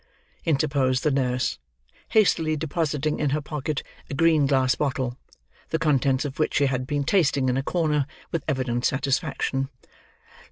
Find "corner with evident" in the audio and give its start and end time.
7.61-8.83